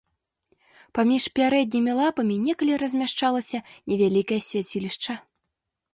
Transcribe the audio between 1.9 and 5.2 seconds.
лапамі некалі размяшчалася невялікае свяцілішча.